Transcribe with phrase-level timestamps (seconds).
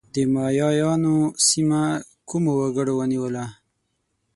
[0.13, 1.15] د مایایانو
[1.47, 1.83] سیمه
[2.29, 3.45] کومو وګړو ونیوله؟